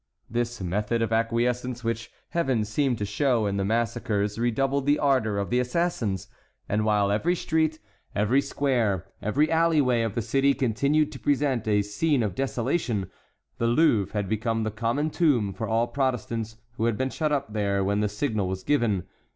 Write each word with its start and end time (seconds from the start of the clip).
This 0.27 0.59
method 0.61 1.03
of 1.03 1.11
acquiescence 1.13 1.83
which 1.83 2.09
Heaven 2.29 2.65
seemed 2.65 2.97
to 2.97 3.05
show 3.05 3.45
in 3.45 3.57
the 3.57 3.63
massacres 3.63 4.39
redoubled 4.39 4.87
the 4.87 4.97
ardor 4.97 5.37
of 5.37 5.51
the 5.51 5.59
assassins, 5.59 6.27
and 6.67 6.83
while 6.83 7.11
every 7.11 7.35
street, 7.35 7.77
every 8.15 8.41
square, 8.41 9.05
every 9.21 9.51
alley 9.51 9.79
way 9.79 10.01
of 10.01 10.15
the 10.15 10.23
city 10.23 10.55
continued 10.55 11.11
to 11.11 11.19
present 11.19 11.67
a 11.67 11.83
scene 11.83 12.23
of 12.23 12.33
desolation, 12.33 13.11
the 13.59 13.67
Louvre 13.67 14.13
had 14.13 14.27
become 14.27 14.63
the 14.63 14.71
common 14.71 15.11
tomb 15.11 15.53
for 15.53 15.67
all 15.67 15.85
Protestants 15.85 16.55
who 16.77 16.85
had 16.85 16.97
been 16.97 17.11
shut 17.11 17.31
up 17.31 17.53
there 17.53 17.83
when 17.83 17.99
the 17.99 18.09
signal 18.09 18.47
was 18.47 18.63
given. 18.63 19.03